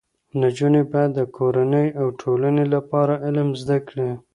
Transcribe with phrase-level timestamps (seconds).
[0.41, 4.09] نجونې باید د کورنۍ او ټولنې لپاره علم زده کړي.